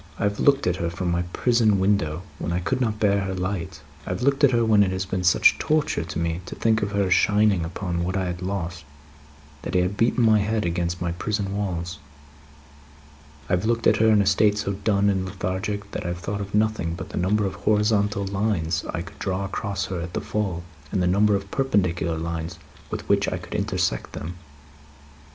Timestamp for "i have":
0.17-0.39, 4.07-4.23, 9.75-9.97, 13.47-13.65, 16.03-16.19